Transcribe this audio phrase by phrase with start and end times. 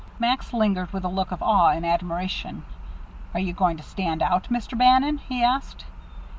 [0.17, 2.63] Max lingered, with a look of awe and admiration.
[3.35, 4.75] "Are you going to stand out, Mr.
[4.75, 5.85] Bannon?" he asked.